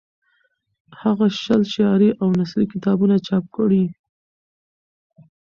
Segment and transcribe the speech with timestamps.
[1.01, 3.83] هغه شل شعري او نثري کتابونه چاپ کړي.